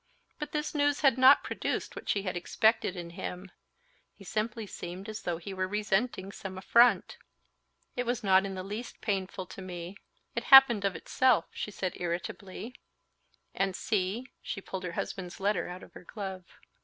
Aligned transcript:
But 0.39 0.51
this 0.51 0.73
news 0.73 1.01
had 1.01 1.15
not 1.19 1.43
produced 1.43 1.95
what 1.95 2.09
she 2.09 2.23
had 2.23 2.35
expected 2.35 2.95
in 2.95 3.11
him; 3.11 3.51
he 4.15 4.23
simply 4.23 4.65
seemed 4.65 5.07
as 5.07 5.21
though 5.21 5.37
he 5.37 5.53
were 5.53 5.67
resenting 5.67 6.31
some 6.31 6.57
affront. 6.57 7.17
"It 7.95 8.07
was 8.07 8.23
not 8.23 8.43
in 8.43 8.55
the 8.55 8.63
least 8.63 8.99
painful 9.01 9.45
to 9.45 9.61
me. 9.61 9.95
It 10.35 10.45
happened 10.45 10.85
of 10.85 10.95
itself," 10.95 11.45
she 11.51 11.69
said 11.69 11.93
irritably; 11.97 12.73
"and 13.53 13.75
see...." 13.75 14.25
she 14.41 14.59
pulled 14.59 14.85
her 14.85 14.93
husband's 14.93 15.39
letter 15.39 15.67
out 15.69 15.83
of 15.83 15.93
her 15.93 16.03
glove. 16.03 16.45